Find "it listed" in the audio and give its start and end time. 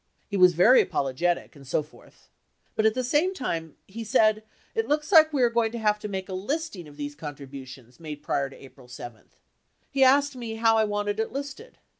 11.19-11.77